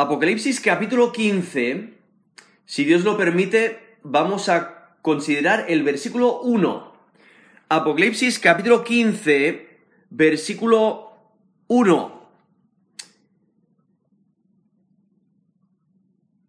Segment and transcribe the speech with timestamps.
[0.00, 1.92] Apocalipsis capítulo 15,
[2.66, 6.92] si Dios lo permite, vamos a considerar el versículo 1.
[7.68, 9.80] Apocalipsis capítulo 15,
[10.10, 11.18] versículo
[11.66, 12.30] 1.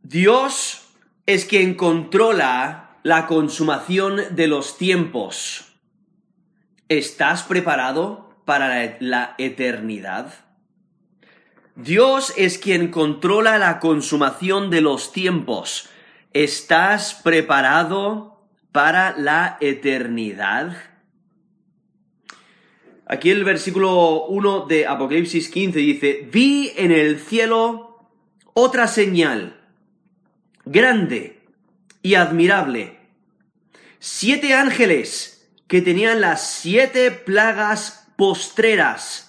[0.03, 0.93] Dios
[1.25, 5.73] es quien controla la consumación de los tiempos.
[6.87, 10.48] ¿Estás preparado para la eternidad?
[11.81, 15.87] Dios es quien controla la consumación de los tiempos.
[16.33, 18.43] ¿Estás preparado
[18.73, 20.75] para la eternidad?
[23.05, 28.09] Aquí el versículo 1 de Apocalipsis 15 dice, vi en el cielo
[28.53, 29.61] otra señal,
[30.65, 31.39] grande
[32.01, 32.99] y admirable.
[33.99, 39.28] Siete ángeles que tenían las siete plagas postreras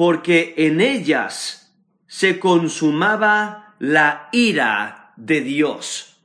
[0.00, 1.74] porque en ellas
[2.06, 6.16] se consumaba la ira de Dios.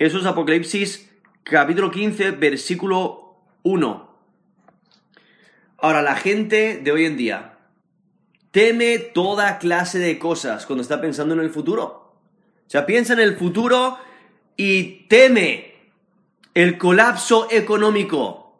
[0.00, 1.08] Eso es Apocalipsis
[1.44, 4.16] capítulo 15, versículo 1.
[5.78, 7.58] Ahora, la gente de hoy en día
[8.50, 12.16] teme toda clase de cosas cuando está pensando en el futuro.
[12.66, 13.96] O sea, piensa en el futuro
[14.56, 15.76] y teme
[16.52, 18.58] el colapso económico,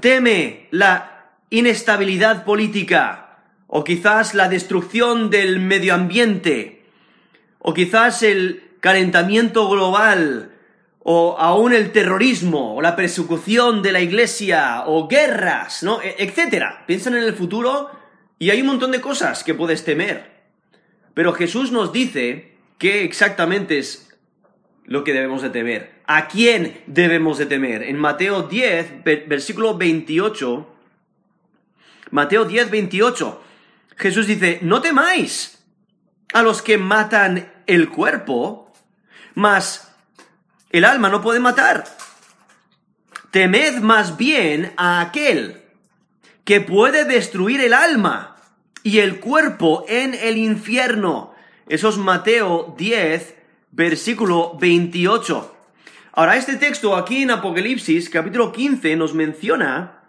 [0.00, 3.30] teme la inestabilidad política,
[3.74, 6.82] o quizás la destrucción del medio ambiente,
[7.58, 10.52] o quizás el calentamiento global,
[10.98, 16.02] o aún el terrorismo, o la persecución de la iglesia, o guerras, ¿no?
[16.02, 16.84] E, etcétera.
[16.86, 17.90] Piensan en el futuro
[18.38, 20.30] y hay un montón de cosas que puedes temer.
[21.14, 24.14] Pero Jesús nos dice qué exactamente es
[24.84, 26.02] lo que debemos de temer.
[26.04, 27.84] ¿A quién debemos de temer?
[27.84, 30.68] En Mateo 10, versículo 28,
[32.10, 33.42] Mateo 10, 28,
[33.96, 35.58] Jesús dice, no temáis
[36.32, 38.72] a los que matan el cuerpo,
[39.34, 39.92] mas
[40.70, 41.84] el alma no puede matar.
[43.30, 45.62] Temed más bien a aquel
[46.44, 48.36] que puede destruir el alma
[48.82, 51.34] y el cuerpo en el infierno.
[51.68, 53.34] Eso es Mateo 10,
[53.70, 55.56] versículo 28.
[56.14, 60.02] Ahora, este texto aquí en Apocalipsis, capítulo 15, nos menciona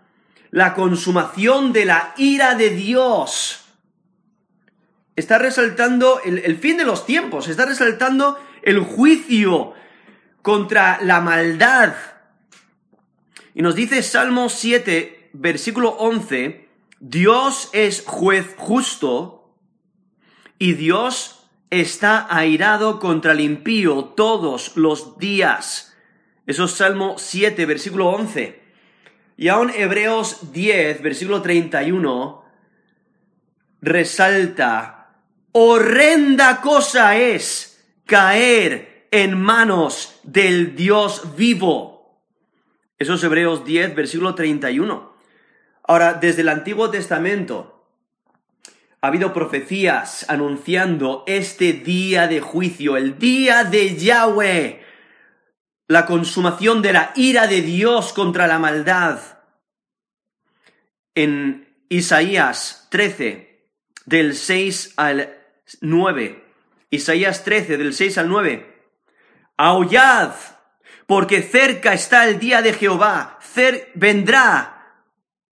[0.52, 3.63] la consumación de la ira de Dios
[5.16, 9.74] está resaltando el, fin de los tiempos, está resaltando el juicio
[10.42, 11.94] contra la maldad.
[13.54, 16.68] Y nos dice Salmo 7, versículo 11,
[17.00, 19.56] Dios es juez justo
[20.58, 25.96] y Dios está airado contra el impío todos los días.
[26.46, 28.62] Eso es Salmo 7, versículo 11.
[29.38, 32.44] Y aún Hebreos 10, versículo 31,
[33.82, 35.03] resalta
[35.54, 42.20] horrenda cosa es caer en manos del Dios vivo.
[42.98, 45.14] Eso es Hebreos 10, versículo 31.
[45.86, 47.88] Ahora, desde el Antiguo Testamento
[49.02, 54.84] ha habido profecías anunciando este día de juicio, el día de Yahweh,
[55.88, 59.20] la consumación de la ira de Dios contra la maldad.
[61.14, 63.68] En Isaías 13,
[64.06, 65.43] del 6 al
[65.82, 66.44] 9.
[66.90, 68.84] Isaías 13, del 6 al 9.
[69.58, 70.34] Aullad,
[71.06, 73.40] porque cerca está el día de Jehová,
[73.96, 75.04] vendrá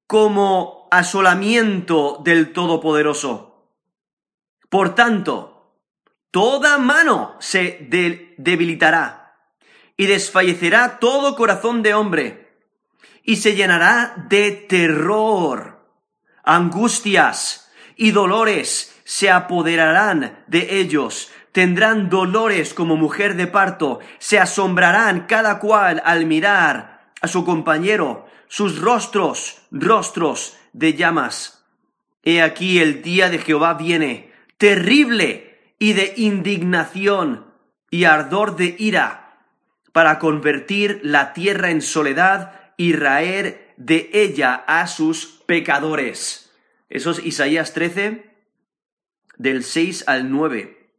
[0.07, 3.69] como asolamiento del Todopoderoso.
[4.69, 5.77] Por tanto,
[6.31, 7.87] toda mano se
[8.37, 9.35] debilitará
[9.97, 12.57] y desfallecerá todo corazón de hombre
[13.23, 15.85] y se llenará de terror,
[16.43, 25.25] angustias y dolores se apoderarán de ellos, tendrán dolores como mujer de parto, se asombrarán
[25.27, 31.65] cada cual al mirar a su compañero, sus rostros, rostros de llamas.
[32.23, 37.47] He aquí el día de Jehová viene, terrible y de indignación
[37.89, 39.41] y ardor de ira,
[39.91, 46.49] para convertir la tierra en soledad y raer de ella a sus pecadores.
[46.89, 48.30] Eso es Isaías 13,
[49.41, 50.91] del 6 al 9.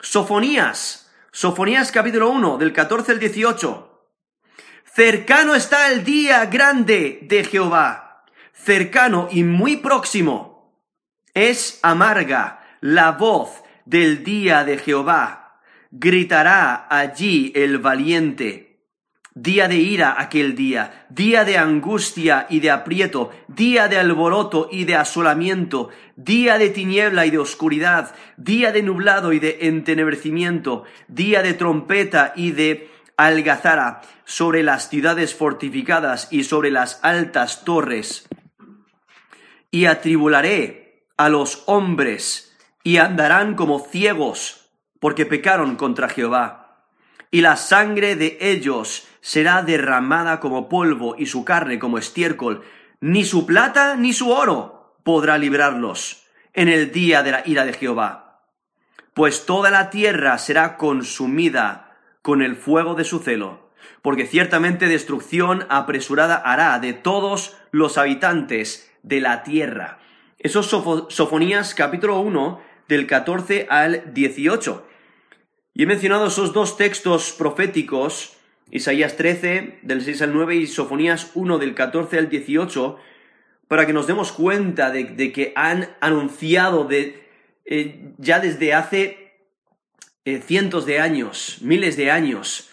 [0.00, 4.08] Sofonías, Sofonías capítulo 1, del 14 al 18.
[4.84, 10.78] Cercano está el día grande de Jehová, cercano y muy próximo.
[11.34, 15.60] Es amarga la voz del día de Jehová.
[15.90, 18.63] Gritará allí el valiente.
[19.34, 24.84] Día de ira aquel día, día de angustia y de aprieto, día de alboroto y
[24.84, 31.42] de asolamiento, día de tiniebla y de oscuridad, día de nublado y de entenebrecimiento, día
[31.42, 38.28] de trompeta y de algazara sobre las ciudades fortificadas y sobre las altas torres.
[39.72, 44.70] Y atribularé a los hombres y andarán como ciegos
[45.00, 46.64] porque pecaron contra Jehová
[47.34, 52.62] y la sangre de ellos será derramada como polvo y su carne como estiércol.
[53.00, 57.72] Ni su plata ni su oro podrá librarlos en el día de la ira de
[57.72, 58.42] Jehová.
[59.14, 63.70] Pues toda la tierra será consumida con el fuego de su celo,
[64.02, 70.00] porque ciertamente destrucción apresurada hará de todos los habitantes de la tierra.
[70.38, 74.86] Eso es Sofonías capítulo 1 del 14 al 18.
[75.72, 78.36] Y he mencionado esos dos textos proféticos,
[78.70, 82.98] Isaías 13, del 6 al 9, y Sofonías 1, del 14 al 18,
[83.68, 87.28] para que nos demos cuenta de, que han anunciado de,
[87.64, 89.38] eh, ya desde hace
[90.24, 92.70] eh, cientos de años, miles de años,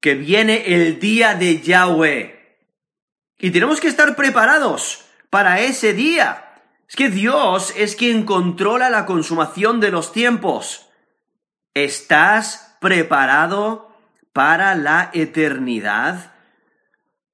[0.00, 2.58] que viene el día de Yahweh.
[3.38, 6.46] Y tenemos que estar preparados para ese día.
[6.88, 10.88] Es que Dios es quien controla la consumación de los tiempos.
[11.74, 13.85] ¿Estás preparado
[14.36, 16.34] para la eternidad?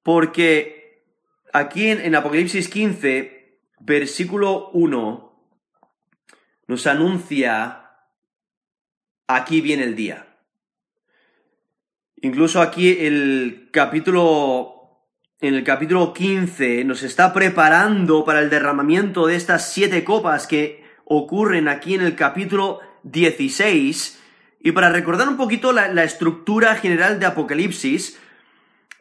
[0.03, 1.03] Porque
[1.51, 5.49] aquí en, Apocalipsis 15, versículo 1,
[6.67, 7.89] nos anuncia,
[9.27, 10.37] aquí viene el día.
[12.21, 15.03] Incluso aquí el capítulo,
[15.41, 20.85] en el capítulo 15 nos está preparando para el derramamiento de estas siete copas que
[21.03, 24.22] ocurren aquí en el capítulo 16
[24.63, 28.17] y para recordar un poquito la, estructura general de Apocalipsis,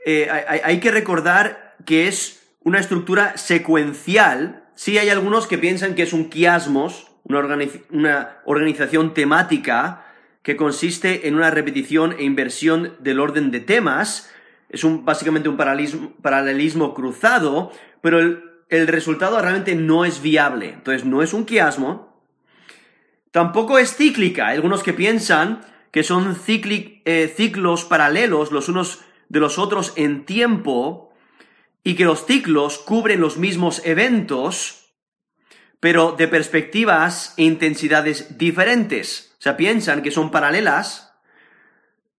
[0.04, 4.64] eh, hay, que recordar que es una estructura secuencial.
[4.74, 10.04] Sí hay algunos que piensan que es un quiasmos, una, organización temática
[10.42, 14.32] que consiste en una repetición e inversión del orden de temas.
[14.68, 17.70] Es un, básicamente un paralelismo, cruzado,
[18.00, 20.70] pero el, el resultado realmente no es viable.
[20.70, 22.11] Entonces no es un quiasmo,
[23.32, 24.48] Tampoco es cíclica.
[24.48, 30.24] Hay algunos que piensan que son eh, ciclos paralelos los unos de los otros en
[30.24, 31.12] tiempo
[31.82, 34.94] y que los ciclos cubren los mismos eventos,
[35.80, 39.34] pero de perspectivas e intensidades diferentes.
[39.38, 41.14] O sea, piensan que son paralelas,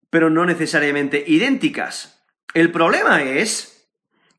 [0.10, 2.26] pero no necesariamente idénticas.
[2.54, 3.88] El problema es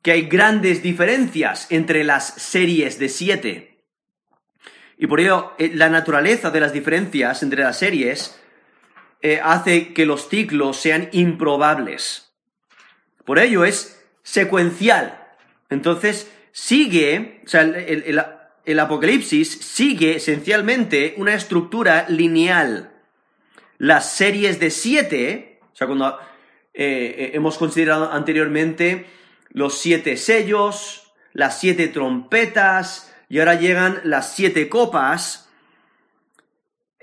[0.02, 3.73] que hay grandes diferencias entre las series de siete.
[4.98, 8.38] Y por ello, eh, la naturaleza de las diferencias entre las series
[9.22, 12.32] eh, hace que los ciclos sean improbables.
[13.24, 15.18] Por ello es secuencial.
[15.70, 22.92] Entonces, sigue, o sea, el, Apocalipsis sigue esencialmente una estructura lineal.
[23.78, 26.18] Las series de siete, o sea, cuando
[26.72, 29.06] eh, hemos considerado anteriormente
[29.50, 35.50] los siete sellos, las siete trompetas, y ahora llegan las siete copas,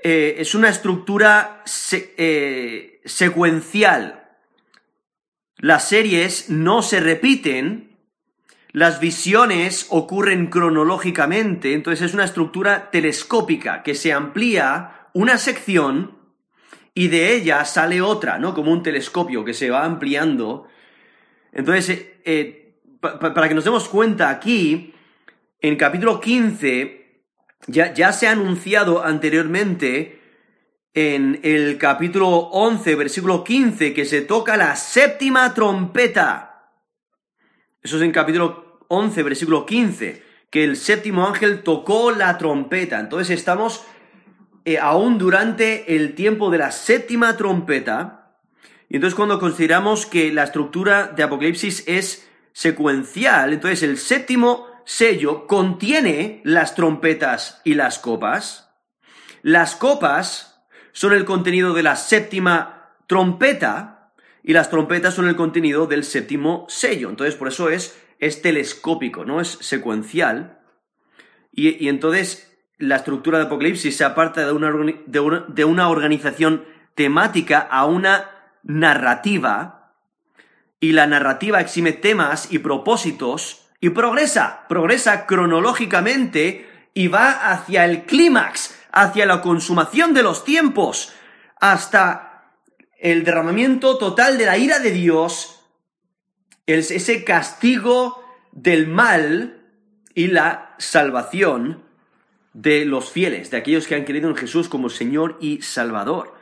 [0.01, 1.62] eh, es una estructura
[1.92, 4.30] eh, secuencial.
[5.57, 7.98] Las series no se repiten,
[8.72, 16.17] las visiones ocurren cronológicamente, entonces es una estructura telescópica que se amplía una sección
[16.94, 18.53] y de ella sale otra, ¿no?
[18.53, 20.70] Como un telescopio que se va ampliando.
[21.51, 24.94] Entonces, eh, para que nos demos cuenta aquí,
[25.62, 27.01] en capítulo 15
[27.68, 30.20] ya, ya se ha anunciado anteriormente
[30.94, 36.74] en el capítulo 11, versículo 15, que se toca la séptima trompeta.
[37.82, 43.00] Eso es en capítulo 11, versículo 15, que el séptimo ángel tocó la trompeta.
[43.00, 43.86] Entonces estamos
[44.65, 48.36] eh, aún durante el tiempo de la séptima trompeta.
[48.89, 55.48] Y entonces cuando consideramos que la estructura de Apocalipsis es secuencial, entonces el séptimo sello
[55.48, 58.74] contiene las trompetas y las copas.
[59.41, 64.12] Las copas son el contenido de la séptima trompeta
[64.43, 67.10] y las trompetas son el contenido del séptimo sello.
[67.10, 70.60] Entonces, por eso es, es telescópico, no es secuencial.
[71.53, 74.74] Y, entonces la estructura de Apocalipsis se aparta de una,
[75.48, 78.29] de una organización temática a una
[78.63, 79.93] narrativa
[80.81, 88.03] y la narrativa exime temas y propósitos y progresa, progresa cronológicamente y va hacia el
[88.03, 91.13] clímax, hacia la consumación de los tiempos,
[91.59, 92.53] hasta
[93.00, 95.63] el derramamiento total de la ira de Dios,
[96.67, 99.65] ese castigo del mal
[100.13, 101.83] y la salvación
[102.53, 106.35] de los fieles, de aquellos que han creído en Jesús como Señor y Salvador.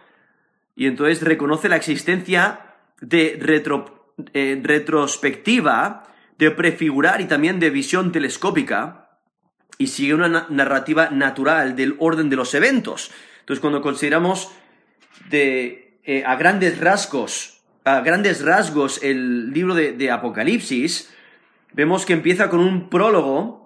[0.76, 3.40] Y entonces reconoce la existencia de
[4.34, 6.09] eh, retrospectiva,
[6.40, 9.12] de prefigurar y también de visión telescópica,
[9.78, 13.12] y sigue una narrativa natural del orden de los eventos.
[13.42, 14.52] Entonces, cuando consideramos
[15.30, 21.14] de, eh, a grandes rasgos, a grandes rasgos el libro de Apocalipsis,
[21.74, 23.60] vemos que empieza con un prólogo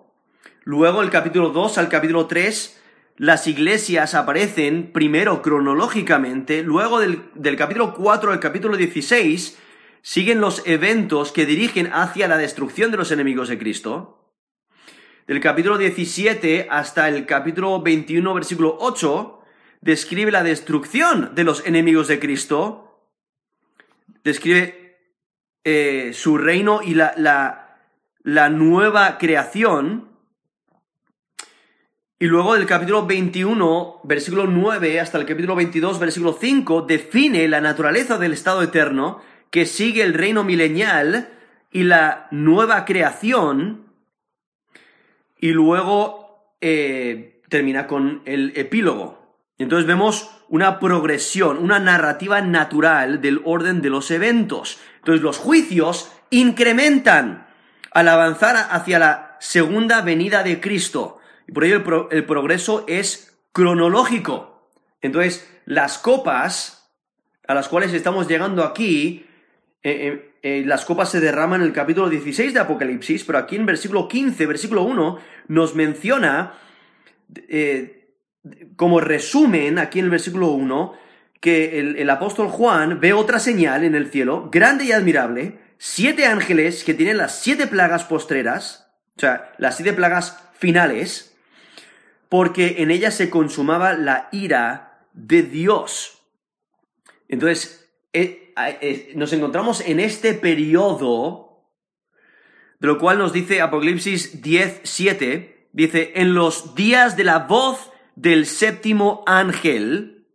[0.65, 2.81] Luego, el capítulo 2 al capítulo 3,
[3.17, 9.59] las iglesias aparecen primero cronológicamente, luego del, capítulo 4 al capítulo 16,
[10.03, 14.19] siguen los eventos que dirigen hacia la destrucción de los enemigos de Cristo.
[15.25, 19.39] Del capítulo 17 hasta el capítulo 21, versículo 8,
[19.79, 23.07] describe la destrucción de los enemigos de Cristo,
[24.25, 25.00] describe
[25.63, 27.79] eh, su reino y la, la,
[28.24, 30.10] la nueva creación,
[32.19, 37.62] y luego del capítulo 21, versículo 9, hasta el capítulo 22, versículo 5, define la
[37.62, 39.22] naturaleza del estado eterno
[39.53, 41.29] que sigue el reino milenial
[41.72, 43.86] y la nueva creación.
[45.38, 49.38] Y luego eh, termina con el epílogo.
[49.60, 54.79] Entonces vemos una progresión, una narrativa natural del orden de los eventos.
[54.95, 57.45] Entonces los juicios incrementan
[57.91, 61.19] al avanzar hacia la segunda venida de Cristo.
[61.48, 64.72] Y por ello el, progreso es cronológico.
[65.00, 66.91] Entonces, las copas
[67.48, 69.27] a las cuales estamos llegando aquí,
[69.85, 73.57] eh, eh, eh, las copas se derraman en el capítulo 16 de Apocalipsis, pero aquí
[73.57, 76.53] en versículo 15, versículo 1, nos menciona,
[78.77, 80.93] como resumen, aquí en el versículo 1,
[81.41, 86.25] que el, el, apóstol Juan ve otra señal en el cielo, grande y admirable, siete
[86.25, 91.35] ángeles que tienen las siete plagas postreras, o sea, las siete plagas finales,
[92.29, 96.23] porque en ella se consumaba la ira de Dios.
[97.27, 97.82] Entonces,
[99.15, 101.70] nos encontramos en este periodo,
[102.79, 107.91] de lo cual nos dice Apocalipsis 10, 7, dice, en los días de la voz
[108.15, 110.27] del séptimo ángel,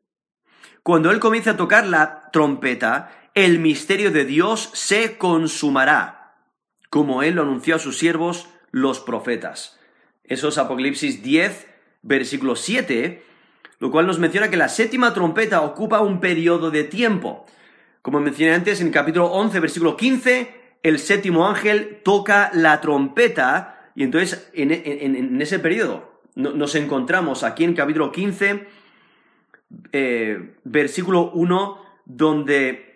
[0.83, 6.37] cuando él comienza a tocar la trompeta, el misterio de Dios se consumará,
[6.91, 9.79] como él lo anunció a sus siervos, los profetas.
[10.25, 11.67] Eso es Apocalipsis 10,
[12.03, 13.23] versículo 7,
[13.79, 17.47] lo cual nos menciona que la séptima trompeta ocupa un periodo de tiempo.
[18.03, 24.05] Como mencioné antes, en capítulo 11, versículo 15, el séptimo ángel toca la trompeta y
[24.05, 28.69] entonces en, ese periodo nos encontramos aquí en capítulo 15,
[29.93, 32.89] eh, versículo 1, donde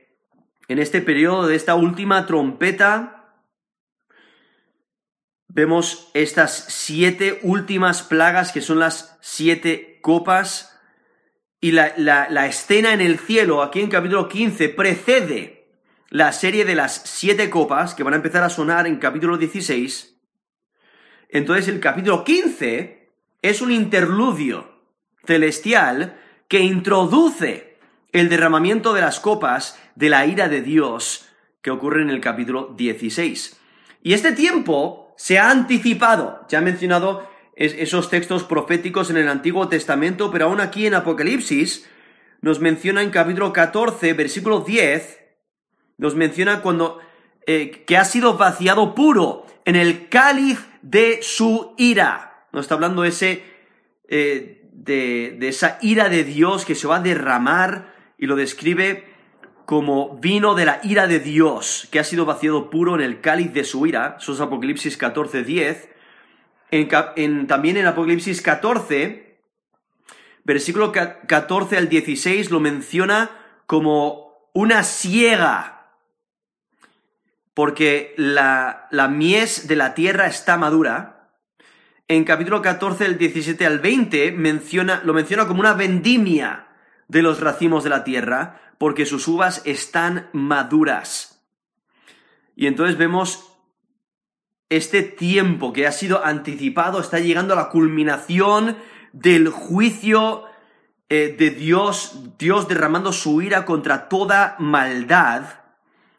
[0.69, 3.35] en este periodo de esta última trompeta,
[5.49, 10.72] vemos estas siete últimas plagas que son las siete copas
[11.63, 15.69] y la, escena en el cielo aquí en capítulo 15 precede
[16.11, 20.19] la serie de las siete copas que van a empezar a sonar en capítulo 16.
[21.29, 24.83] Entonces el capítulo 15 es un interludio
[25.25, 27.79] celestial que introduce
[28.11, 31.29] el derramamiento de las copas de la ira de Dios
[31.63, 33.57] que ocurre en el capítulo 16.
[34.03, 36.45] Y este tiempo se ha anticipado.
[36.49, 41.89] Ya he mencionado esos textos proféticos en el Antiguo Testamento, pero aún aquí en Apocalipsis
[42.41, 45.21] nos menciona en capítulo 14, versículo 10,
[45.99, 46.99] nos menciona cuando
[47.47, 52.47] eh, que ha sido vaciado puro en el cáliz de su ira.
[52.53, 53.45] Nos está hablando ese,
[54.09, 59.13] eh, de, de esa ira de Dios que se va a derramar y lo describe
[59.67, 63.53] como vino de la ira de Dios, que ha sido vaciado puro en el cáliz
[63.53, 65.92] de su ira, eso es Apocalipsis 14, 10.
[66.73, 69.39] En, también en Apocalipsis 14,
[70.43, 73.31] versículo 14 al 16, lo menciona
[73.67, 75.91] como una ciega,
[77.53, 81.37] porque la, la mies de la tierra está madura.
[82.09, 86.69] En capítulo 14, del 17 al 20, menciona, lo menciona como una vendimia
[87.07, 91.45] de los racimos de la tierra, porque sus uvas están maduras.
[92.57, 93.52] Y entonces vemos
[94.77, 98.79] este tiempo que ha sido anticipado, está llegando a la culminación
[99.13, 100.45] del juicio
[101.11, 105.45] eh, de Dios, Dios derramando su ira contra toda maldad.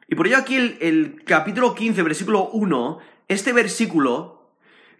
[0.08, 4.52] Y por ello aquí el, el capítulo 15, versículo 1, este versículo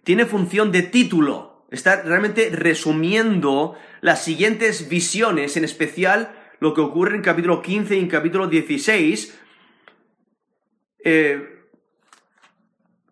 [0.02, 1.64] tiene función de título.
[1.70, 8.00] Está realmente resumiendo las siguientes visiones, en especial lo que ocurre en capítulo 15 y
[8.00, 9.38] en capítulo 16.
[11.04, 11.53] Eh,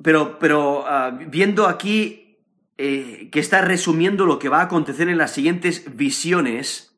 [0.02, 2.38] pero, pero ah, viendo aquí
[2.78, 6.92] eh, que está resumiendo lo que va a acontecer en las siguientes visiones,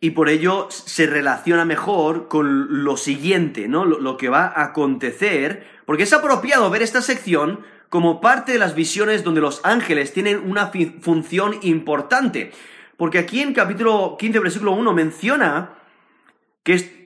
[0.00, 3.84] y por ello se relaciona mejor con lo siguiente, ¿no?
[3.84, 8.74] Lo, que va a acontecer, porque es apropiado ver esta sección como parte de las
[8.74, 12.52] visiones donde los ángeles tienen una función importante.
[12.96, 15.78] Porque aquí en capítulo 15, versículo 1 menciona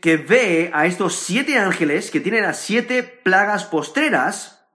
[0.01, 4.67] que, ve a estos siete ángeles que tienen las siete plagas postreras,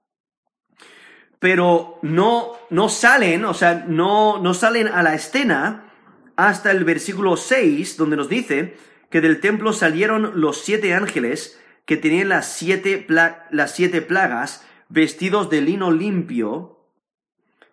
[1.40, 5.92] pero no, no salen, o sea, no, no salen a la escena
[6.38, 8.78] hasta el versículo 6, donde nos dice
[9.10, 15.50] que del templo salieron los siete ángeles que tenían las siete, las siete plagas, vestidos
[15.50, 16.80] de lino limpio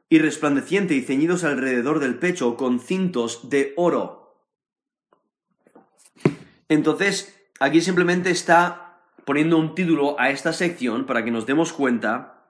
[0.09, 4.24] y resplandeciente y ceñidos alrededor del pecho con cintos de oro.
[6.75, 12.49] Entonces, aquí simplemente está poniendo un título a esta sección para que nos demos cuenta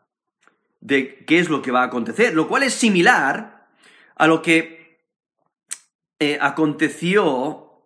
[0.80, 3.68] de qué es lo que va a acontecer, lo cual es similar
[4.16, 4.98] a lo que
[6.18, 7.82] eh, aconteció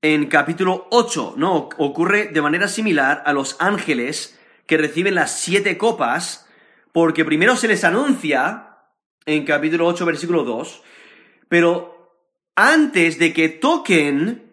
[0.00, 1.68] en capítulo 8, ¿no?
[1.78, 6.48] Ocurre de manera similar a los ángeles que reciben las siete copas,
[6.92, 8.78] porque primero se les anuncia
[9.26, 10.82] en capítulo 8, versículo 2,
[11.48, 12.18] pero
[12.54, 14.43] antes de que toquen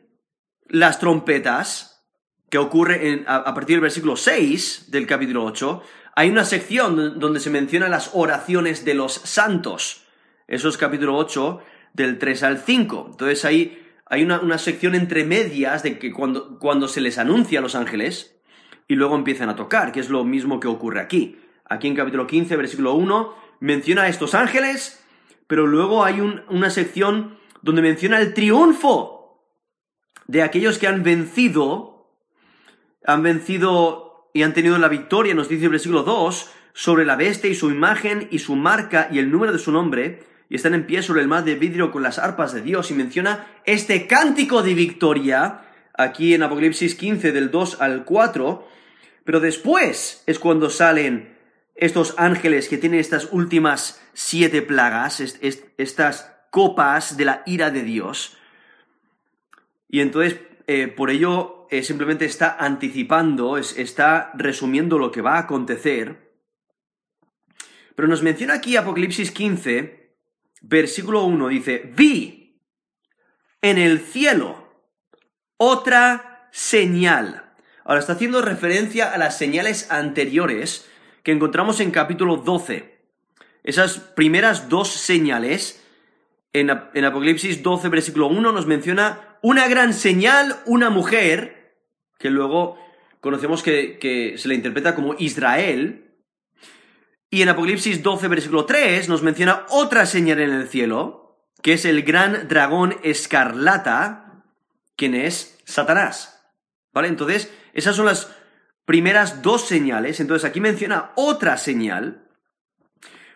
[0.71, 2.05] las trompetas,
[2.49, 5.83] que ocurre a, a, partir del versículo 6 del capítulo 8,
[6.15, 10.05] hay una sección donde se mencionan las oraciones de los santos.
[10.47, 11.61] Eso es capítulo 8,
[11.93, 13.07] del 3 al 5.
[13.11, 17.61] Entonces ahí hay una, sección entre medias de que cuando, cuando se les anuncia a
[17.61, 18.39] los ángeles
[18.87, 21.37] y luego empiezan a tocar, que es lo mismo que ocurre aquí.
[21.65, 25.05] Aquí en capítulo 15, versículo 1, menciona a estos ángeles,
[25.47, 29.20] pero luego hay una sección donde menciona el triunfo
[30.27, 32.07] de aquellos que han vencido,
[33.05, 37.49] han vencido y han tenido la victoria, nos dice el versículo 2, sobre la bestia
[37.49, 40.85] y su imagen y su marca y el número de su nombre, y están en
[40.85, 44.63] pie sobre el mar de vidrio con las arpas de Dios y menciona este cántico
[44.63, 45.61] de victoria
[45.97, 48.67] aquí en Apocalipsis 15 del 2 al 4,
[49.23, 51.37] pero después es cuando salen
[51.75, 58.37] estos ángeles que tienen estas últimas siete plagas, estas copas de la ira de Dios.
[59.91, 65.39] Y entonces, eh, por ello, eh, simplemente está anticipando, está resumiendo lo que va a
[65.41, 66.31] acontecer.
[67.93, 70.15] Pero nos menciona aquí Apocalipsis 15,
[70.61, 72.61] versículo 1 dice, vi
[73.61, 74.85] en el cielo
[75.57, 77.53] otra señal.
[77.83, 80.89] Ahora está haciendo referencia a las señales anteriores
[81.21, 82.97] que encontramos en capítulo 12.
[83.63, 85.80] Esas primeras dos señales,
[86.53, 86.69] en,
[87.05, 91.77] Apocalipsis 12, versículo 1, nos menciona una gran señal, una mujer,
[92.19, 92.77] que luego
[93.21, 96.07] conocemos que, se le interpreta como Israel,
[97.29, 101.85] y en Apocalipsis 12, versículo 3, nos menciona otra señal en el cielo, que es
[101.85, 104.43] el gran dragón escarlata,
[104.97, 106.43] quien es Satanás.
[106.93, 107.07] ¿Vale?
[107.07, 108.35] Entonces, esas son las
[108.83, 110.19] primeras dos señales.
[110.19, 112.27] Entonces, aquí menciona otra señal.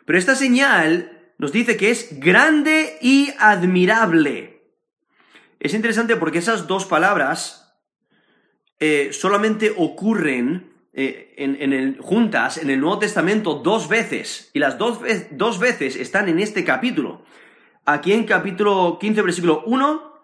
[0.05, 4.61] Pero esta señal nos dice que es grande y admirable.
[5.59, 7.77] Es interesante porque esas dos palabras
[8.79, 14.77] eh, solamente ocurren eh, en, el, juntas en el Nuevo Testamento dos veces, y las
[14.77, 14.99] dos,
[15.31, 17.23] dos veces están en este capítulo.
[17.85, 20.15] Aquí en capítulo 15, versículo 1,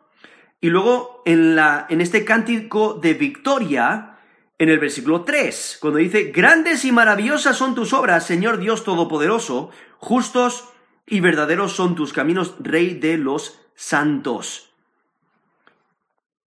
[0.62, 4.20] y luego en, la, en este cántico de victoria,
[4.60, 9.72] en el versículo 3, cuando dice, grandes y maravillosas son tus obras, Señor Dios Todopoderoso,
[9.98, 10.70] justos
[11.12, 14.72] y verdaderos son tus caminos, Rey de los santos.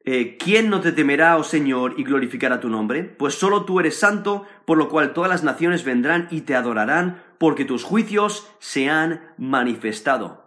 [0.06, 3.04] Eh, ¿quién no te temerá, oh Señor, y glorificará tu nombre?
[3.04, 7.22] Pues solo tú eres santo, por lo cual todas las naciones vendrán y te adorarán,
[7.36, 10.44] porque tus juicios se han manifestado.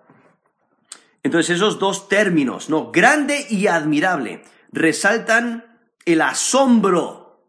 [1.21, 2.91] Entonces esos dos términos, ¿no?
[2.91, 7.43] Grande y admirable, resaltan el asombro,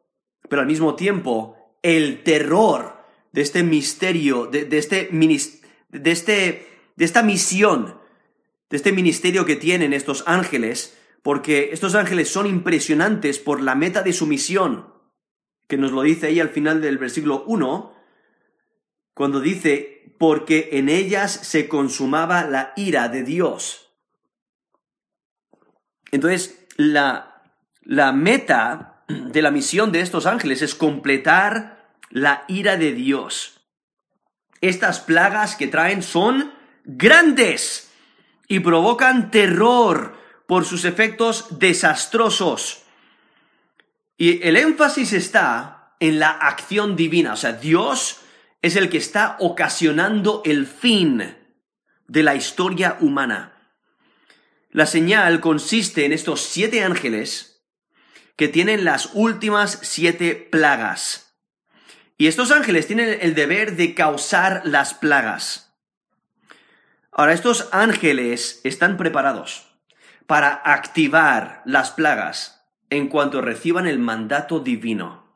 [0.51, 2.99] pero al mismo tiempo el terror
[3.33, 5.09] de este misterio, de, este,
[5.89, 7.99] de, este, de esta misión,
[8.71, 14.03] de este ministerio que tienen estos ángeles, porque estos ángeles son impresionantes por la meta
[14.03, 14.93] de su misión,
[15.67, 17.95] que nos lo dice ahí al final del versículo 1,
[19.15, 23.93] cuando dice, porque en ellas se consumaba la ira de Dios.
[26.11, 27.43] Entonces, la,
[27.83, 33.58] la meta de la misión de estos ángeles es completar la ira de Dios.
[34.61, 36.53] Estas plagas que traen son
[36.85, 37.91] grandes
[38.49, 40.17] y provocan terror
[40.47, 42.83] por sus efectos desastrosos.
[44.17, 48.21] Y el énfasis está en la acción divina, o sea, Dios
[48.63, 51.37] es el que está ocasionando el fin
[52.09, 53.55] de la historia humana.
[54.71, 57.63] La señal consiste en estos siete ángeles
[58.37, 61.28] que tienen las últimas siete plagas.
[62.19, 65.73] Y estos ángeles tienen el deber de causar las plagas.
[67.13, 69.69] Ahora, estos ángeles están preparados
[70.27, 75.33] para activar las plagas en cuanto reciban el mandato divino.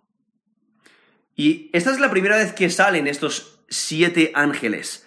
[1.36, 5.06] Y esta es la primera vez que salen estos siete ángeles.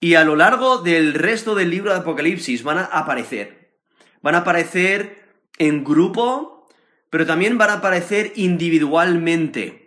[0.00, 3.72] Y a lo largo del resto del libro de Apocalipsis van a aparecer.
[4.20, 5.24] Van a aparecer
[5.58, 6.68] en grupo,
[7.08, 9.85] pero también van a aparecer individualmente.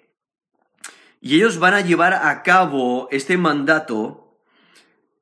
[1.21, 4.37] Y ellos van a llevar a cabo este mandato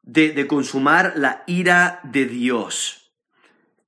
[0.03, 3.11] de, consumar la ira de Dios.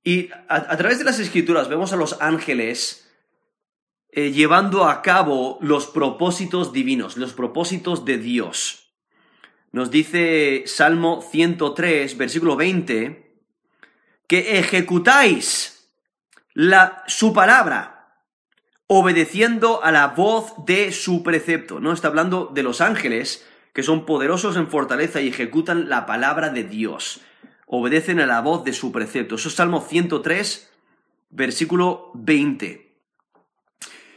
[0.03, 3.09] Y a través de las escrituras vemos a los ángeles
[4.11, 8.91] eh, llevando a cabo los propósitos divinos, los propósitos de Dios.
[9.71, 13.35] Nos dice Salmo 103, versículo 20,
[14.25, 15.91] que ejecutáis
[16.53, 17.98] la, su palabra,
[18.91, 21.79] obedeciendo a la voz de su precepto.
[21.79, 26.49] No está hablando de los ángeles, que son poderosos en fortaleza y ejecutan la palabra
[26.49, 27.21] de Dios.
[27.67, 29.35] Obedecen a la voz de su precepto.
[29.35, 30.71] Eso es Salmo 103,
[31.29, 32.95] versículo 20.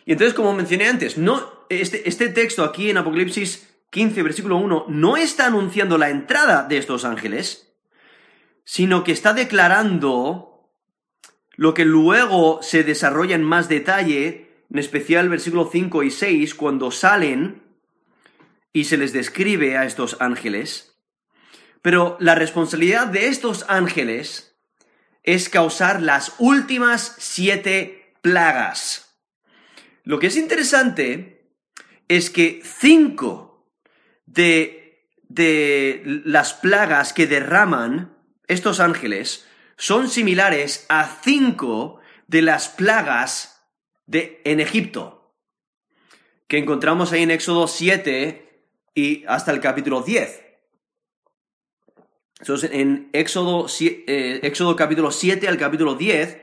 [0.07, 4.87] Y entonces, como mencioné antes, no, este, este texto aquí en Apocalipsis 15, versículo 1,
[4.89, 7.75] no está anunciando la entrada de estos ángeles,
[8.65, 10.67] sino que está declarando
[11.57, 14.42] lo que luego se desarrolla en más detalle,
[14.73, 17.63] en especial versículo 5 y 6, cuando salen
[18.73, 20.99] y se les describe a estos ángeles.
[21.83, 24.57] Pero la responsabilidad de estos ángeles
[25.25, 29.19] es causar las últimas siete plagas.
[30.05, 31.51] Lo que es interesante
[32.09, 33.69] es que cinco
[34.25, 38.17] de, de las plagas que derraman
[38.49, 43.52] estos ángeles son similares a cinco de las plagas
[44.07, 45.35] de, en Egipto,
[46.49, 50.43] que encontramos ahí en Éxodo 7 y hasta el capítulo 10.
[52.41, 56.41] Entonces, en Éxodo, eh, Éxodo capítulo 7 al capítulo 10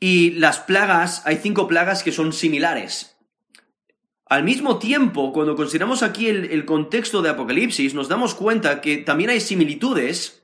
[0.00, 3.16] y las plagas, hay cinco plagas que son similares.
[4.26, 9.30] Al mismo tiempo, cuando consideramos aquí el, contexto de Apocalipsis, nos damos cuenta que también
[9.30, 10.42] hay similitudes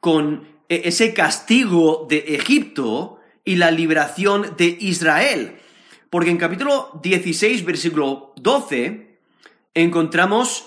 [0.00, 5.56] con e, ese castigo de Egipto y la liberación de Israel.
[6.10, 9.18] Porque en capítulo 16, versículo 12,
[9.74, 10.66] encontramos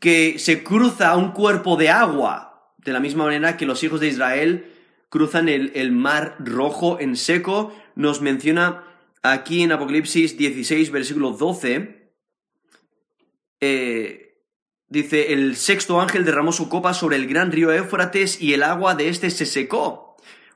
[0.00, 4.08] que se cruza un cuerpo de agua, de la misma manera que los hijos de
[4.08, 4.72] Israel
[5.08, 7.74] cruzan el, mar rojo en seco.
[7.94, 8.84] Nos menciona
[9.22, 12.12] aquí en Apocalipsis 16, versículo 12.
[13.60, 14.42] Eh,
[14.88, 18.94] dice, el sexto ángel derramó su copa sobre el gran río Éufrates y el agua
[18.94, 20.05] de éste se secó,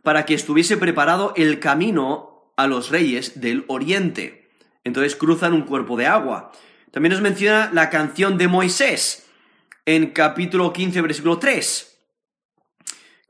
[0.02, 4.50] para que estuviese preparado el camino a los reyes del oriente.
[4.84, 6.52] Entonces cruzan un cuerpo de agua.
[6.90, 9.26] También nos menciona la canción de Moisés
[9.86, 11.90] en capítulo 15, versículo 3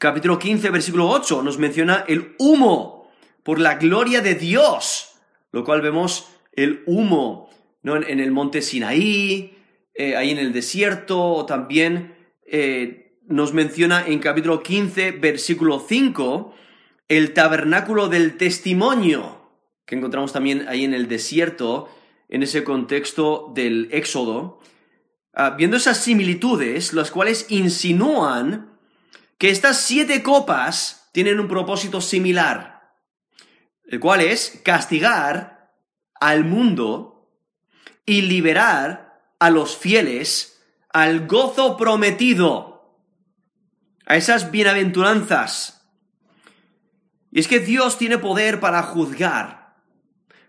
[0.01, 5.13] capítulo 15, versículo 8, nos menciona el humo por la gloria de Dios,
[5.53, 7.51] lo cual vemos el humo
[7.83, 7.97] ¿no?
[7.97, 9.59] en, el monte Sinaí,
[9.95, 12.15] eh, ahí en el desierto, también
[12.47, 16.55] eh, nos menciona en capítulo 15, versículo 5,
[17.11, 19.51] el tabernáculo del testimonio,
[19.85, 21.93] que encontramos también ahí en el desierto,
[22.29, 24.61] en ese contexto del Éxodo,
[25.35, 28.79] ah, viendo esas similitudes, las cuales insinúan
[29.39, 32.95] que estas siete copas tienen un propósito similar,
[33.89, 35.75] el cual es castigar
[36.21, 37.29] al mundo
[38.07, 43.01] y liberar a los fieles al gozo prometido,
[44.07, 45.80] a esas bienaventuranzas.
[47.33, 49.77] Y es que Dios tiene poder para juzgar,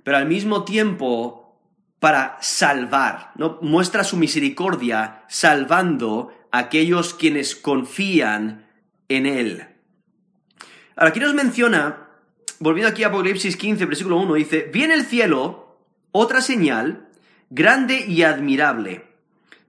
[0.04, 1.60] pero al mismo tiempo
[2.00, 3.60] para salvar, ¿no?
[3.62, 8.67] Muestra su misericordia salvando a aquellos quienes confían
[9.08, 9.67] en él.
[10.96, 12.10] Ahora, aquí nos menciona,
[12.60, 15.78] volviendo aquí a Apocalipsis 15, versículo 1, dice, viene el cielo
[16.12, 17.08] otra señal
[17.52, 19.06] grande y admirable.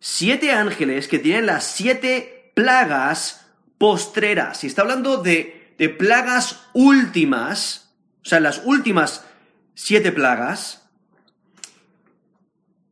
[0.01, 3.47] Siete ángeles que tienen las siete plagas
[3.77, 4.65] postreras.
[4.65, 9.25] Y está hablando de, plagas últimas, o sea, las últimas
[9.75, 10.89] siete plagas,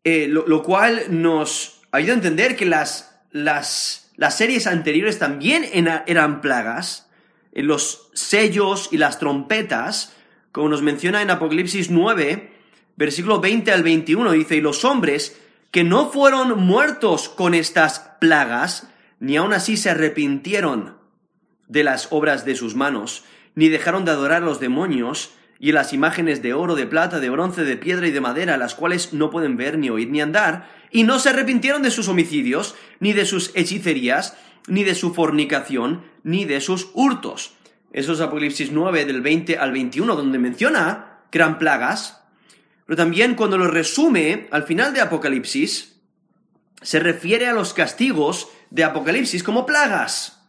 [0.04, 5.64] eh, lo, cual nos ayuda a entender que las, las las series anteriores también
[6.06, 7.08] eran plagas,
[7.52, 10.14] en los sellos y las trompetas,
[10.52, 12.52] como nos menciona en Apocalipsis 9,
[12.96, 18.88] versículo 20 al 21, dice, y los hombres que no fueron muertos con estas plagas,
[19.20, 20.98] ni aun así se arrepintieron
[21.70, 25.30] de las obras de sus manos, ni dejaron de adorar a los demonios
[25.60, 28.74] y las imágenes de oro, de plata, de bronce, de piedra y de madera, las
[28.74, 32.74] cuales no pueden ver, ni oír, ni andar, y no se arrepintieron de sus homicidios,
[32.98, 37.54] ni de sus hechicerías, ni de su fornicación, ni de sus hurtos.
[37.92, 42.22] Eso es Apocalipsis 9 del 20 al 21, donde menciona que eran plagas,
[42.86, 46.00] pero también cuando lo resume al final de Apocalipsis,
[46.82, 50.39] se refiere a los castigos de Apocalipsis como plagas.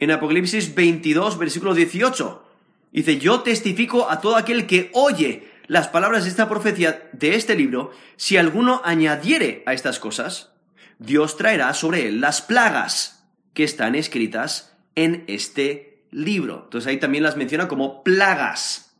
[0.00, 2.42] En Apocalipsis 22, versículo 18,
[2.90, 7.54] dice, yo testifico a todo aquel que oye las palabras de esta profecía de este
[7.54, 10.52] libro, si alguno añadiere a estas cosas,
[10.98, 16.62] Dios traerá sobre él las plagas que están escritas en este libro.
[16.64, 18.96] Entonces ahí también las menciona como plagas.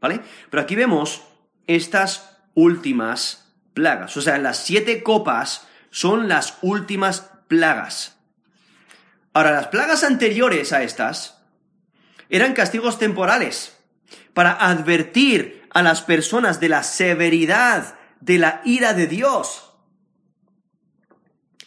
[0.00, 0.20] ¿Vale?
[0.48, 1.22] Pero aquí vemos
[1.66, 4.16] estas últimas plagas.
[4.16, 8.15] O sea, las siete copas son las últimas plagas.
[9.36, 11.42] Ahora, las plagas anteriores a estas
[12.30, 13.76] eran castigos temporales
[14.32, 19.74] para advertir a las personas de la severidad de la ira de Dios.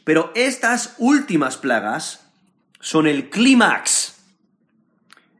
[0.04, 2.32] Pero estas últimas plagas
[2.80, 4.18] son el clímax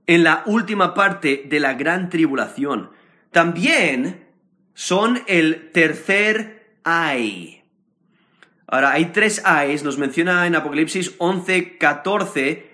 [0.06, 2.92] en la última parte de la gran tribulación.
[3.32, 4.28] También
[4.76, 7.59] son el tercer ay.
[8.72, 12.70] Ahora, hay tres ayes, nos menciona en Apocalipsis 11, 14,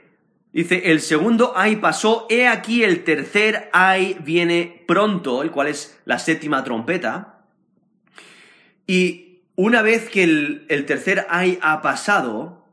[0.52, 5.98] dice, el segundo ay pasó, he aquí el tercer ay viene pronto, el cual es
[6.04, 7.46] la séptima trompeta.
[8.86, 12.66] Y una vez que el, el tercer ay ha pasado,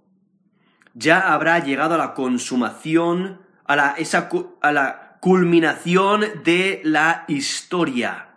[0.94, 4.28] ya habrá llegado a la consumación, a la, esa,
[4.60, 8.30] a la culminación de la historia.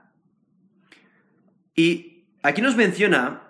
[1.76, 3.42] Y aquí nos menciona,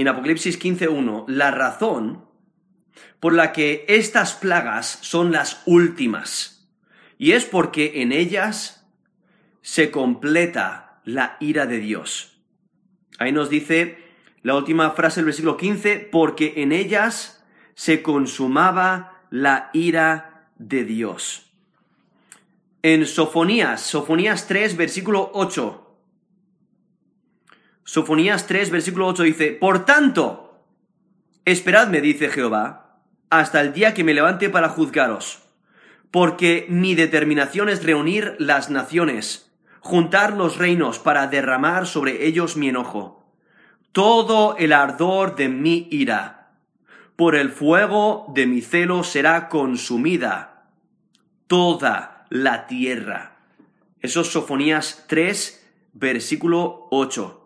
[0.00, 2.24] en Apocalipsis 15.1, la razón
[3.18, 6.68] por la que estas plagas son las últimas.
[7.18, 8.86] Y es porque en ellas
[9.62, 12.40] se completa la ira de Dios.
[13.18, 13.98] Ahí nos dice
[14.42, 21.50] la última frase del versículo 15, porque en ellas se consumaba la ira de Dios.
[22.82, 25.79] En Sofonías, Sofonías 3, versículo 8,
[27.90, 30.62] Sofonías 3, versículo 8 dice, Por tanto,
[31.44, 33.00] esperadme, dice Jehová,
[33.30, 35.42] hasta el día que me levante para juzgaros,
[36.12, 39.50] porque mi determinación es reunir las naciones,
[39.80, 43.24] juntar los reinos para derramar sobre ellos mi enojo,
[43.90, 46.52] todo el ardor de mi ira,
[47.16, 50.68] por el fuego de mi celo será consumida
[51.48, 53.38] toda la tierra.
[54.00, 57.38] Eso es Sofonías 3, versículo 8.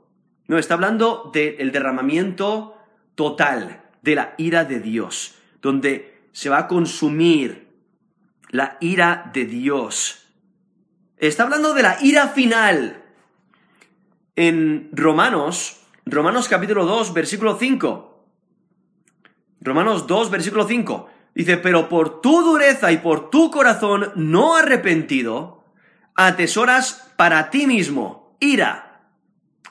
[0.46, 2.76] No, está hablando del derramamiento
[3.14, 7.68] total de la ira de Dios, donde se va a consumir
[8.50, 10.26] la ira de Dios.
[11.16, 13.02] Está hablando de la ira final.
[14.36, 18.26] En Romanos, Romanos capítulo 2, versículo 5.
[19.60, 21.08] Romanos 2, versículo 5.
[21.34, 25.64] Dice, pero por tu dureza y por tu corazón no arrepentido,
[26.14, 28.93] atesoras para ti mismo ira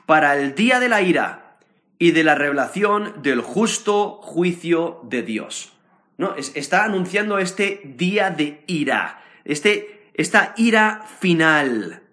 [0.05, 1.57] para el día de la ira
[1.99, 5.73] y de la revelación del justo juicio de Dios.
[6.17, 6.35] ¿No?
[6.35, 12.03] está anunciando este día de ira, este, esta ira final.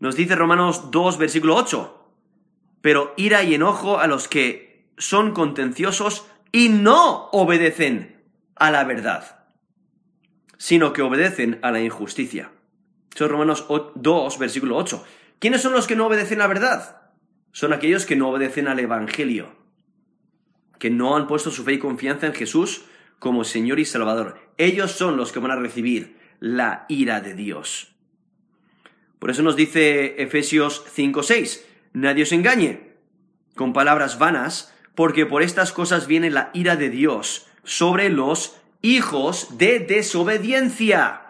[0.00, 2.08] Nos dice Romanos 2, versículo 8.
[2.80, 8.22] Pero ira y enojo a los que son contenciosos y no obedecen
[8.56, 9.44] a la verdad,
[10.58, 12.50] sino que obedecen a la injusticia.
[13.14, 15.04] Eso es Romanos 2, versículo 8.
[15.40, 17.00] ¿Quiénes son los que no obedecen la verdad?
[17.50, 19.56] Son aquellos que no obedecen al Evangelio,
[20.78, 22.84] que no han puesto su fe y confianza en Jesús
[23.18, 24.38] como Señor y Salvador.
[24.58, 27.96] Ellos son los que van a recibir la ira de Dios.
[29.18, 32.96] Por eso nos dice Efesios 5:6, nadie os engañe
[33.54, 39.56] con palabras vanas, porque por estas cosas viene la ira de Dios sobre los hijos
[39.56, 41.22] de desobediencia.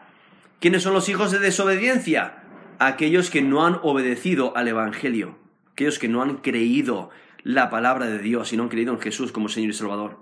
[0.58, 2.39] ¿Quiénes son los hijos de desobediencia?
[2.80, 5.36] Aquellos que no han obedecido al Evangelio,
[5.72, 7.10] aquellos que no han creído
[7.42, 10.18] la palabra de Dios y no han creído en Jesús como Señor y Salvador.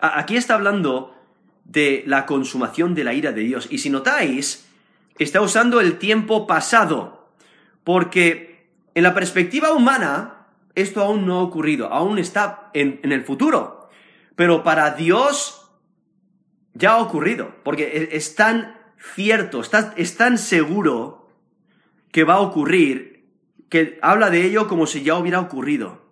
[0.00, 1.16] Aquí está hablando
[1.64, 3.68] de la consumación de la ira de Dios.
[3.70, 4.68] Y si notáis,
[5.18, 7.28] está usando el tiempo pasado,
[7.84, 13.88] porque en la perspectiva humana esto aún no ha ocurrido, aún está en, el futuro.
[14.36, 15.70] Pero para Dios
[16.74, 18.78] ya ha ocurrido, porque e, es tan
[19.14, 19.62] cierto,
[19.96, 21.21] es tan seguro
[22.12, 23.26] que va a ocurrir,
[23.68, 26.02] que habla de ello como si ya hubiera ocurrido.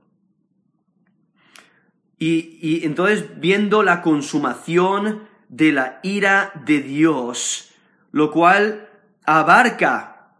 [2.19, 7.73] Y, y, entonces viendo la consumación de la ira de Dios,
[8.13, 8.89] lo cual
[9.25, 10.35] abarca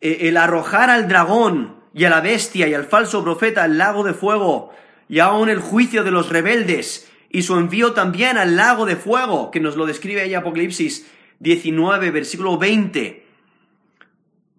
[0.00, 4.04] e, el arrojar al dragón y a la bestia y al falso profeta al lago
[4.04, 4.72] de fuego,
[5.08, 9.50] y aún el juicio de los rebeldes, y su envío también al lago de fuego,
[9.50, 11.06] que nos lo describe ahí Apocalipsis
[11.40, 13.26] 19, versículo 20.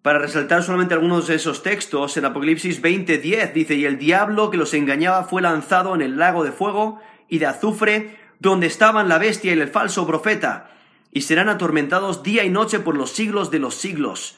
[0.04, 4.52] Para resaltar solamente algunos de esos textos, en Apocalipsis 20, 10 dice, y el diablo
[4.52, 9.08] que los engañaba fue lanzado en el lago de fuego y de azufre, donde estaban
[9.08, 10.70] la bestia y el falso profeta,
[11.14, 14.38] y serán atormentados día y noche por los siglos de los siglos.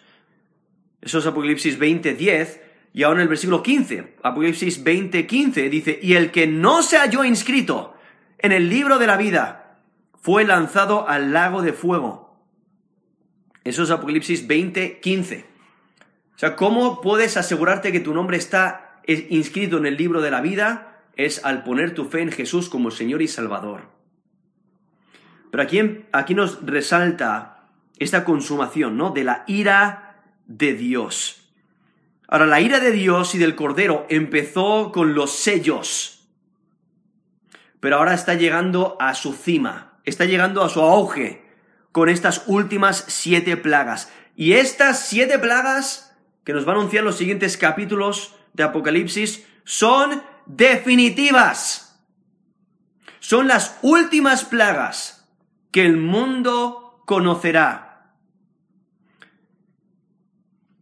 [1.02, 2.62] Eso es Apocalipsis 20, 10.
[2.94, 7.00] Y ahora en el versículo 15, Apocalipsis 20, 15, dice, y el que no se
[7.00, 7.96] halló inscrito
[8.38, 9.80] en el libro de la vida
[10.22, 12.38] fue lanzado al lago de fuego.
[13.64, 15.55] Eso es Apocalipsis 20, 15.
[16.36, 20.42] O sea, ¿cómo puedes asegurarte que tu nombre está inscrito en el libro de la
[20.42, 21.02] vida?
[21.16, 23.84] Es al poner tu fe en Jesús como Señor y Salvador.
[25.50, 27.70] Pero aquí, aquí nos resalta
[28.00, 29.12] esta consumación, ¿no?
[29.12, 31.50] De la ira de Dios.
[32.28, 36.28] Ahora, la ira de Dios y del Cordero empezó con los sellos,
[37.80, 41.46] pero ahora está llegando a su cima, está llegando a su auge
[41.92, 44.12] con estas últimas siete plagas.
[44.36, 46.05] Y estas siete plagas
[46.46, 52.00] que nos va a anunciar los siguientes capítulos de Apocalipsis son definitivas.
[53.20, 55.28] Son las últimas plagas
[55.72, 58.14] que el mundo conocerá.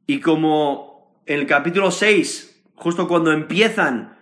[0.05, 4.17] Y como en el capítulo 6, justo cuando empiezan,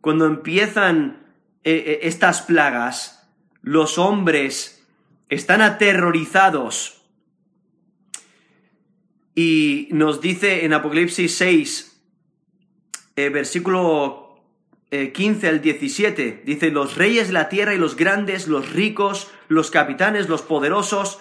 [0.00, 1.26] cuando empiezan
[1.62, 3.28] eh, eh, estas plagas,
[3.60, 4.86] los hombres
[5.28, 6.95] están aterrorizados
[9.38, 12.00] y nos dice en Apocalipsis 6,
[13.16, 14.40] eh, versículo
[14.90, 19.28] 15 eh, al 17, dice, los reyes de la tierra y los grandes, los ricos,
[19.48, 21.18] los capitanes, los poderosos,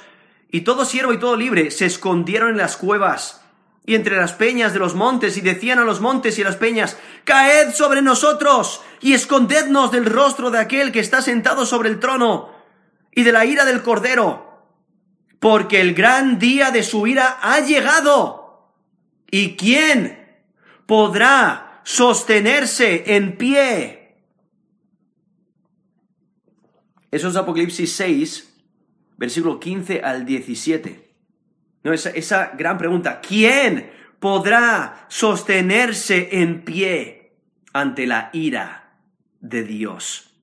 [0.50, 3.42] y todo siervo y todo libre se escondieron en las cuevas
[3.86, 6.56] y entre las peñas de los montes y decían a los montes y a las
[6.56, 12.00] peñas, Caed sobre nosotros y escondednos del rostro de aquel que está sentado sobre el
[12.00, 12.50] trono
[13.12, 14.45] y de la ira del cordero
[15.40, 18.74] porque el gran día de su ira ha llegado.
[19.30, 20.18] ¿Y quién
[20.86, 24.18] podrá sostenerse en pie?
[27.12, 28.56] Eso es Apocalipsis 6,
[29.18, 31.14] versículo 15 al 17.
[31.84, 37.38] No, esa, esa gran pregunta, ¿quién podrá sostenerse en pie
[37.74, 38.98] ante la ira
[39.40, 40.36] de Dios?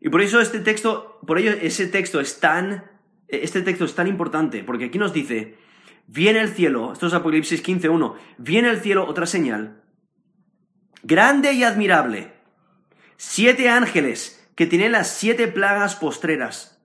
[0.00, 2.91] Y por eso este texto, por ello ese texto es tan
[3.32, 5.56] este texto es tan importante porque aquí nos dice,
[6.06, 9.82] viene el cielo, esto es Apocalipsis 15.1, viene el cielo otra señal,
[11.02, 12.34] grande y admirable,
[13.16, 16.82] siete ángeles que tienen las siete plagas postreras,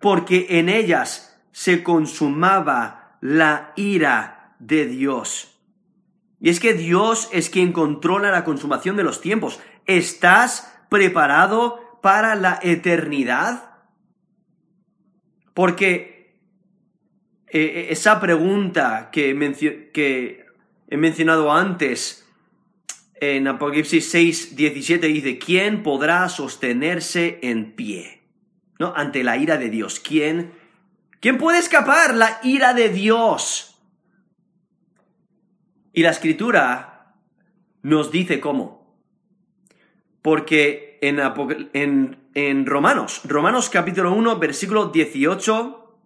[0.00, 5.58] porque en ellas se consumaba la ira de Dios.
[6.40, 9.60] Y es que Dios es quien controla la consumación de los tiempos.
[9.86, 13.71] ¿Estás preparado para la eternidad?
[15.54, 16.12] Porque
[17.48, 19.30] eh, eh, esa pregunta que,
[20.88, 22.26] he mencionado antes
[23.20, 28.22] en Apocalipsis 6, 17 dice, ¿quién podrá sostenerse en pie?
[28.78, 28.94] ¿No?
[28.96, 30.00] Ante la ira de Dios.
[30.00, 30.52] ¿Quién?
[31.20, 33.78] ¿Quién puede escapar la ira de Dios?
[35.92, 37.14] Y la escritura
[37.82, 38.96] nos dice cómo.
[40.22, 41.20] Porque en,
[41.74, 45.98] en en Romanos, Romanos capítulo 1, versículo 18,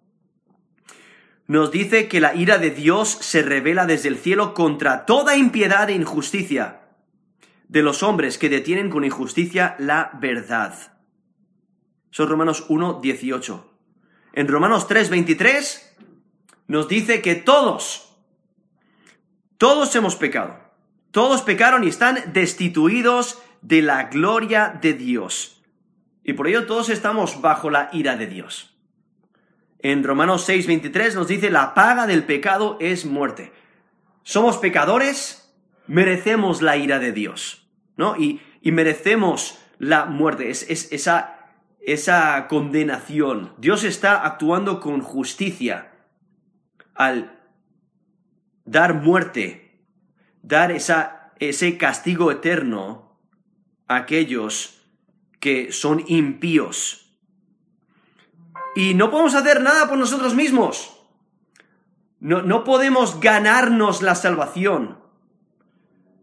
[1.46, 5.88] nos dice que la ira de Dios se revela desde el cielo contra toda impiedad
[5.88, 6.80] e injusticia
[7.68, 10.98] de los hombres que detienen con injusticia la verdad.
[12.10, 13.72] Son Romanos 1, 18.
[14.32, 15.96] En Romanos 3, 23
[16.66, 18.16] nos dice que todos,
[19.58, 20.58] todos hemos pecado.
[21.12, 25.55] Todos pecaron y están destituidos de la gloria de Dios
[26.26, 28.76] y por ello todos estamos bajo la ira de Dios.
[29.78, 33.52] En Romanos 6:23 nos dice, la paga del pecado es muerte.
[34.24, 35.54] Somos pecadores,
[35.86, 38.16] merecemos la ira de Dios, ¿no?
[38.16, 43.52] Y, merecemos la muerte, es, esa, esa condenación.
[43.58, 45.92] Dios está actuando con justicia
[46.96, 47.38] al
[48.64, 49.78] dar muerte,
[50.42, 53.16] dar esa, ese castigo eterno
[53.86, 54.75] a aquellos
[55.40, 57.14] que son impíos.
[58.74, 60.92] Y no podemos hacer nada por nosotros mismos.
[62.20, 64.98] No, no podemos ganarnos la salvación.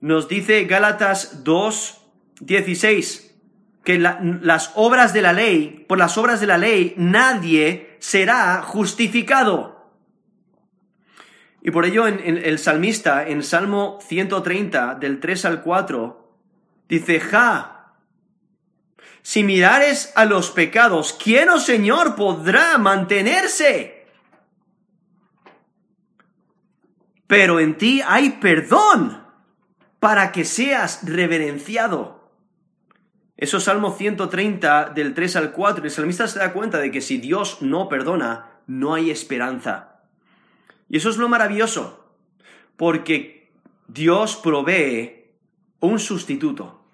[0.01, 2.01] Nos dice Gálatas 2,
[2.41, 3.33] 16,
[3.83, 9.73] que las obras de la ley, por las obras de la ley, nadie será justificado.
[11.61, 16.37] Y por ello en, el salmista, en Salmo 130, del 3 al 4,
[16.89, 17.72] dice, Ja,
[19.23, 24.05] si mirares a los pecados, ¿quién, oh Señor, podrá mantenerse?
[27.25, 29.23] Pero en ti hay perdón
[29.99, 32.29] para que seas reverenciado.
[33.37, 35.85] Eso es Salmo 130 del 3 al 4.
[35.85, 40.01] El salmista se da cuenta de que si Dios no perdona, no hay esperanza.
[40.89, 42.13] Y eso es lo maravilloso,
[42.75, 43.51] porque
[43.87, 45.31] Dios provee
[45.79, 46.85] un sustituto.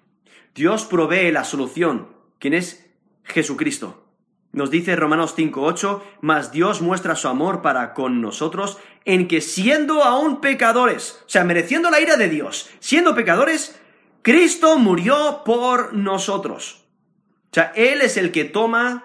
[0.54, 2.90] Dios provee la solución, quien es
[3.22, 4.08] Jesucristo.
[4.52, 10.02] Nos dice Romanos 5.8, mas Dios muestra su amor para con nosotros en que siendo
[10.02, 13.80] aún pecadores, o sea, mereciendo la ira de Dios, siendo pecadores,
[14.22, 16.84] Cristo murió por nosotros.
[17.50, 19.04] O sea, Él es el que toma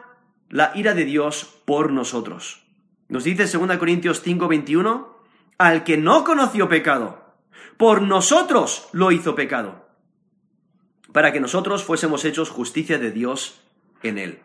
[0.49, 2.63] la ira de Dios por nosotros.
[3.07, 5.07] Nos dice 2 Corintios 5.21,
[5.59, 7.35] al que no conoció pecado,
[7.77, 9.84] por nosotros lo hizo pecado,
[11.15, 13.61] para que nosotros fuésemos hechos justicia de Dios
[14.03, 14.39] en Él.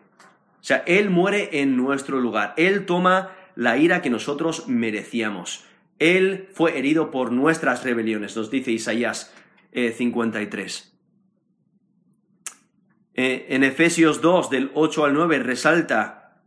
[0.61, 2.53] O sea, Él muere en nuestro lugar.
[2.55, 5.65] Él toma la ira que nosotros merecíamos.
[5.99, 9.33] Él fue herido por nuestras rebeliones, nos dice Isaías
[9.73, 10.93] 53.
[13.15, 16.41] Eh, eh, en Efesios 2, del 8 al 9, resalta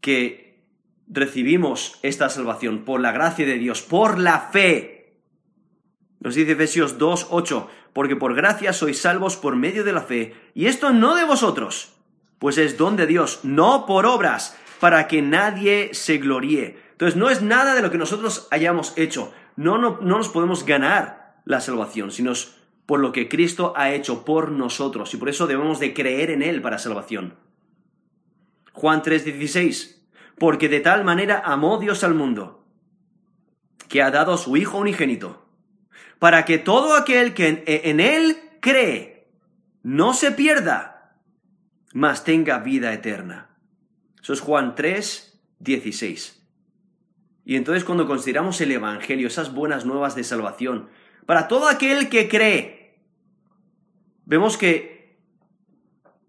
[0.00, 0.64] que
[1.06, 5.18] recibimos esta salvación por la gracia de Dios, por la fe.
[6.20, 10.36] Nos dice Efesios 2, 8, porque por gracia sois salvos por medio de la fe,
[10.52, 11.96] y esto no de vosotros
[12.38, 16.78] pues es don de Dios, no por obras, para que nadie se gloríe.
[16.92, 20.66] Entonces no es nada de lo que nosotros hayamos hecho, no, no, no nos podemos
[20.66, 22.32] ganar la salvación, sino
[22.84, 26.42] por lo que Cristo ha hecho por nosotros, y por eso debemos de creer en
[26.42, 27.34] Él para salvación.
[28.72, 30.02] Juan 3:16,
[30.38, 32.66] porque de tal manera amó Dios al mundo,
[33.88, 35.45] que ha dado a su Hijo unigénito,
[36.18, 39.28] para que todo aquel que en Él cree
[39.82, 41.14] no se pierda,
[41.92, 43.50] mas tenga vida eterna.
[44.22, 46.42] Eso es Juan 3, 16.
[47.44, 50.88] Y entonces cuando consideramos el Evangelio, esas buenas nuevas de salvación,
[51.26, 52.98] para todo aquel que cree,
[54.24, 55.16] vemos que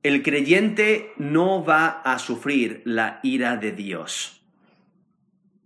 [0.03, 4.45] el creyente no va a sufrir la ira de Dios.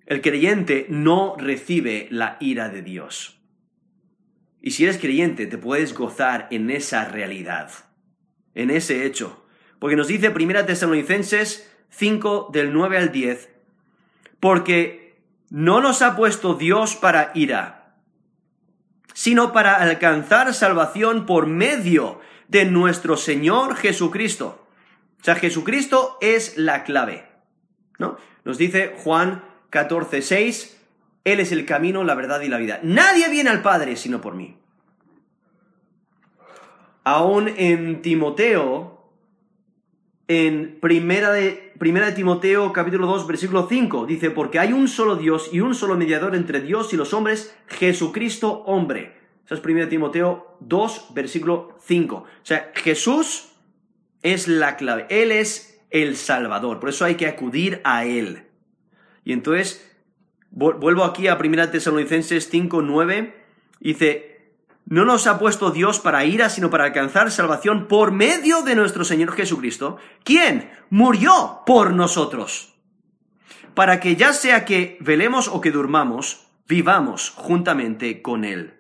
[0.06, 3.41] El creyente no recibe la ira de Dios.
[4.62, 7.72] Y si eres creyente, te puedes gozar en esa realidad,
[8.54, 9.44] en ese hecho.
[9.80, 13.50] Porque nos dice 1 Tesalonicenses 5 del 9 al 10,
[14.40, 17.96] porque no nos ha puesto Dios para ira,
[19.14, 24.68] sino para alcanzar salvación por medio de nuestro Señor Jesucristo.
[25.20, 27.28] O sea, Jesucristo es la clave.
[27.98, 28.18] ¿no?
[28.44, 30.81] Nos dice Juan 14, 6,
[31.24, 32.80] Él es el camino, la verdad y la vida.
[32.84, 34.58] Nadie viene al Padre sino por mí.
[37.04, 39.10] Aún en Timoteo,
[40.28, 44.06] en primera de, primera de Timoteo capítulo 2 versículo 5.
[44.06, 47.56] Dice, porque hay un solo Dios y un solo mediador entre Dios y los hombres,
[47.68, 49.20] Jesucristo hombre.
[49.46, 52.16] Eso es primera de Timoteo 2 versículo 5.
[52.16, 53.52] O sea, Jesús
[54.22, 55.08] es la clave.
[55.10, 56.80] Él es el Salvador.
[56.80, 58.44] Por eso hay que acudir a Él.
[59.24, 59.91] Y entonces,
[60.52, 63.46] vuelvo aquí a primera de Tesalonicenses 5, 9.
[63.80, 64.32] Dice,
[64.86, 69.04] no nos ha puesto Dios para ira, sino para alcanzar salvación por medio de nuestro
[69.04, 72.74] Señor Jesucristo, quien murió por nosotros,
[73.74, 78.76] para que ya sea que velemos o que durmamos, vivamos juntamente con Él.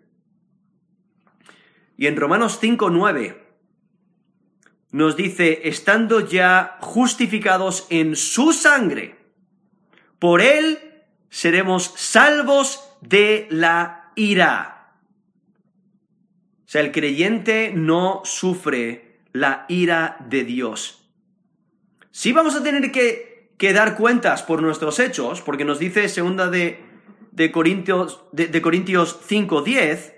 [1.97, 3.37] Y en Romanos 5.9
[4.91, 9.17] nos dice, estando ya justificados en su sangre,
[10.19, 10.90] por Él
[11.31, 14.93] seremos salvos de la ira.
[16.65, 21.09] O sea, el creyente no sufre la ira de Dios.
[22.11, 26.83] Sí vamos a tener que, dar cuentas por nuestros hechos, porque nos dice segunda de,
[27.31, 30.13] de Corintios, de, Corintios 5.10,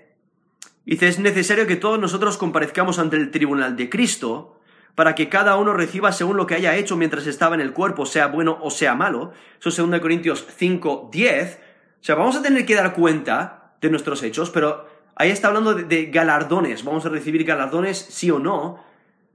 [0.84, 4.53] dice, es necesario que todos nosotros comparezcamos ante el tribunal de Cristo,
[4.94, 8.06] para que cada uno reciba según lo que haya hecho mientras estaba en el cuerpo,
[8.06, 9.32] sea bueno o sea malo.
[9.58, 11.56] Eso es 2 Corintios 5.10.
[11.56, 11.58] O
[12.00, 16.06] sea, vamos a tener que dar cuenta de nuestros hechos, pero Ahí está hablando de,
[16.06, 16.84] galardones.
[16.84, 18.84] Vamos a recibir galardones, sí o no.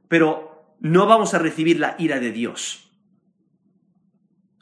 [0.08, 2.90] Pero no vamos a recibir la ira de Dios.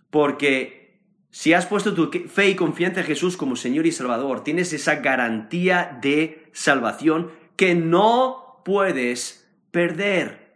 [0.10, 4.74] Porque si has puesto tu fe y confianza en Jesús como Señor y Salvador, tienes
[4.74, 10.47] esa garantía de salvación que no puedes perder.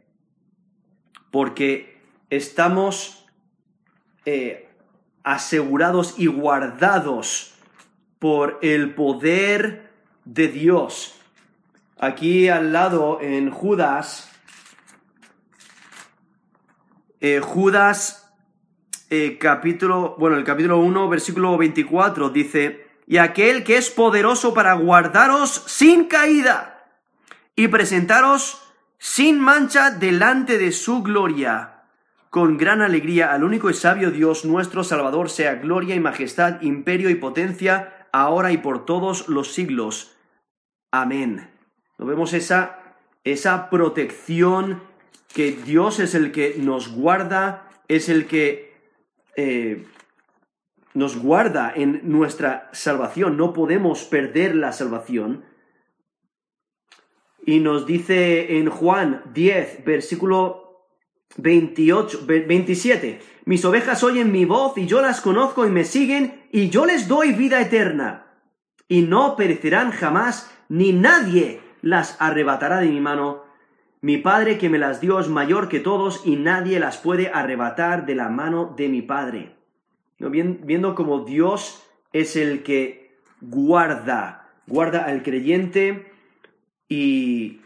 [1.32, 3.26] Porque estamos
[4.26, 4.70] eh,
[5.24, 7.56] asegurados y guardados
[8.20, 9.90] por el poder
[10.26, 11.16] de Dios.
[11.98, 14.30] Aquí al lado en Judas,
[17.20, 18.22] eh, Judas
[19.10, 24.74] eh, capítulo, bueno, el capítulo 1, versículo 24 dice, y aquel que es poderoso para
[24.74, 26.88] guardaros sin caída
[27.56, 28.61] y presentaros
[29.02, 31.86] sin mancha delante de su gloria,
[32.30, 37.10] con gran alegría al único y sabio Dios nuestro Salvador, sea gloria y majestad, imperio
[37.10, 40.16] y potencia, ahora y por todos los siglos.
[40.92, 41.50] Amén.
[41.98, 42.78] Nos vemos esa,
[43.24, 44.84] esa protección
[45.34, 48.72] que Dios es el que nos guarda, es el que
[49.36, 49.88] eh,
[50.94, 53.36] nos guarda en nuestra salvación.
[53.36, 55.44] No podemos perder la salvación.
[57.46, 60.88] Y nos dice en Juan 10, versículo
[61.38, 66.70] 28, 27, mis ovejas oyen mi voz y yo las conozco y me siguen y
[66.70, 68.28] yo les doy vida eterna
[68.88, 73.44] y no perecerán jamás ni nadie las arrebatará de mi mano.
[74.02, 78.06] Mi Padre que me las dio es mayor que todos y nadie las puede arrebatar
[78.06, 79.56] de la mano de mi Padre.
[80.20, 86.11] Viendo como Dios es el que guarda, guarda al creyente
[86.92, 87.62] y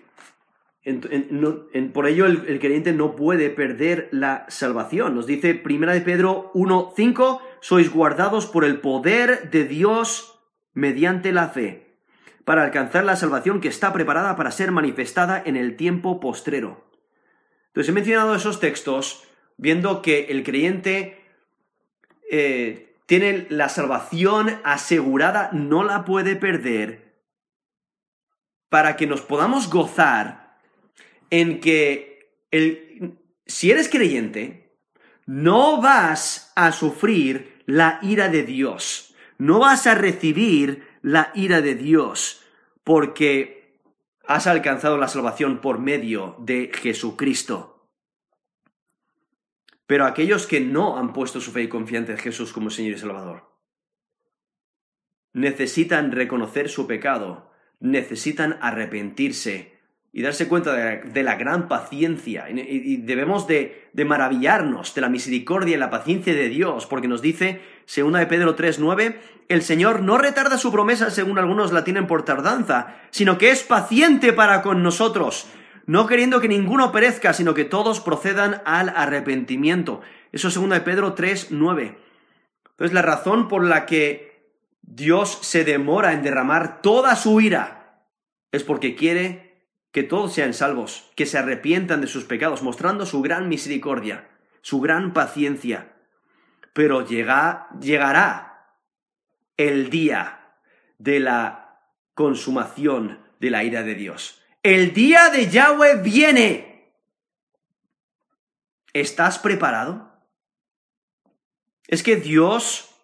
[1.93, 5.15] por ello el, creyente no puede perder la salvación.
[5.15, 10.39] Nos dice 1 de Pedro 1.5, sois guardados por el poder de Dios
[10.75, 11.97] mediante la fe
[12.43, 16.85] para alcanzar la salvación que está preparada para ser manifestada en el tiempo postrero.
[17.69, 19.23] Entonces he mencionado esos textos
[19.57, 21.19] viendo que el creyente
[22.29, 27.04] eh, tiene la salvación asegurada, no la puede perder,
[28.75, 30.59] para que nos podamos gozar
[31.29, 32.27] en que
[33.45, 34.77] si eres creyente,
[35.25, 41.75] no vas a sufrir la ira de Dios, no vas a recibir la ira de
[41.75, 42.43] Dios,
[42.83, 43.79] porque
[44.27, 47.87] has alcanzado la salvación por medio de Jesucristo.
[49.87, 52.97] Pero aquellos que no han puesto su fe y confianza en Jesús como Señor y
[52.97, 53.49] Salvador,
[55.31, 59.75] necesitan reconocer su pecado, necesitan arrepentirse,
[60.15, 62.49] y darse cuenta de, la gran paciencia.
[62.49, 67.59] Y, debemos de, maravillarnos de la misericordia y la paciencia de Dios, porque nos dice,
[67.83, 69.17] según de Pedro 3.9,
[69.49, 73.63] el Señor no retarda su promesa según algunos la tienen por tardanza, sino que es
[73.63, 75.47] paciente para con nosotros,
[75.85, 79.99] no queriendo que ninguno perezca, sino que todos procedan al arrepentimiento.
[80.31, 81.97] Eso según de Pedro 3.9.
[82.71, 84.34] Entonces la razón por la que
[84.87, 87.85] Dios se demora en derramar toda su ira
[88.55, 93.21] es porque quiere que todos sean salvos, que se arrepientan de sus pecados, mostrando su
[93.21, 94.29] gran misericordia,
[94.61, 95.93] su gran paciencia.
[96.73, 98.77] Pero llega, llegará
[99.57, 100.57] el día
[100.97, 101.81] de la
[102.13, 104.41] consumación de la ira de Dios.
[104.63, 106.93] El día de Yahweh viene.
[108.93, 110.13] ¿Estás preparado?
[111.87, 112.94] Es que Dios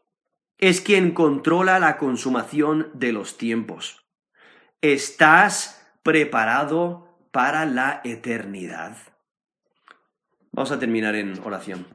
[0.62, 4.05] es quien controla la consumación de los tiempos.
[4.82, 8.97] ¿Estás preparado para la eternidad.
[10.51, 11.88] Vamos a terminar en oración.